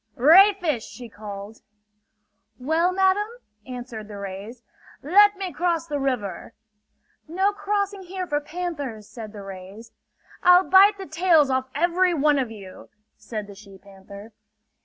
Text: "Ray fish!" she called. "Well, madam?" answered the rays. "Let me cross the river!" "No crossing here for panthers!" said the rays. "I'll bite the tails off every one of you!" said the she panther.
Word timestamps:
"Ray 0.15 0.53
fish!" 0.53 0.83
she 0.83 1.09
called. 1.09 1.61
"Well, 2.57 2.91
madam?" 2.91 3.27
answered 3.67 4.07
the 4.07 4.17
rays. 4.17 4.63
"Let 5.03 5.37
me 5.37 5.53
cross 5.53 5.85
the 5.85 5.99
river!" 5.99 6.53
"No 7.27 7.51
crossing 7.53 8.01
here 8.01 8.25
for 8.25 8.41
panthers!" 8.41 9.07
said 9.07 9.31
the 9.31 9.43
rays. 9.43 9.91
"I'll 10.41 10.67
bite 10.67 10.97
the 10.97 11.05
tails 11.05 11.51
off 11.51 11.69
every 11.75 12.15
one 12.15 12.39
of 12.39 12.49
you!" 12.49 12.89
said 13.15 13.45
the 13.45 13.53
she 13.53 13.77
panther. 13.77 14.31